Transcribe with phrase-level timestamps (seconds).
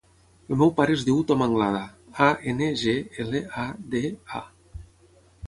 [0.53, 1.81] El meu pare es diu Tom Anglada:
[2.29, 4.03] a, ena, ge, ela, a, de,
[4.43, 4.85] a.